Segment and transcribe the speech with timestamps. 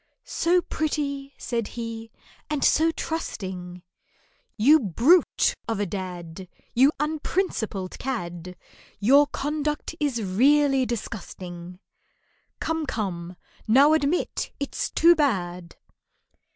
[0.25, 2.09] "So pretty," said he,
[2.49, 3.83] "and so trusting!
[4.57, 8.57] You brute of a dad, You unprincipled cad,
[8.99, 11.77] Your conduct is really disgusting,
[12.59, 13.35] Come, come,
[13.67, 15.75] now admit it's too bad!